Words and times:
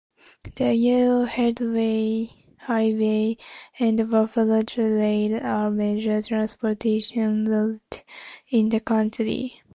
The 0.55 0.63
Yellowhead 0.73 2.31
Highway 2.61 3.37
and 3.77 4.09
Buffalo 4.09 4.63
Trail 4.63 5.39
are 5.43 5.69
major 5.69 6.19
transportation 6.23 7.45
routes 7.45 8.03
in 8.49 8.69
the 8.69 8.79
County. 8.79 9.61